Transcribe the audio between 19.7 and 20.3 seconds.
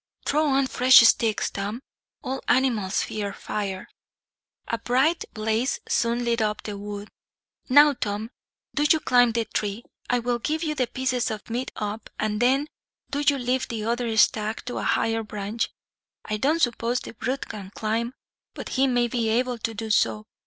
do so.